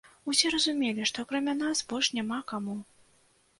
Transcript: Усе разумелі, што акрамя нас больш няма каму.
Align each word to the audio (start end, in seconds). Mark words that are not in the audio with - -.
Усе 0.31 0.49
разумелі, 0.55 1.03
што 1.09 1.27
акрамя 1.27 1.55
нас 1.61 1.85
больш 1.93 2.11
няма 2.17 2.43
каму. 2.55 2.81